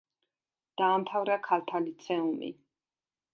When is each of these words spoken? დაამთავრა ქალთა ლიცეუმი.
დაამთავრა 0.81 1.35
ქალთა 1.49 1.83
ლიცეუმი. 1.85 2.51